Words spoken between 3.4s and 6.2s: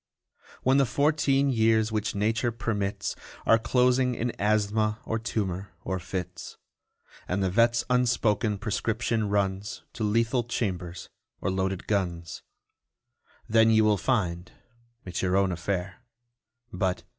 Are closing in asthma, or tumour, or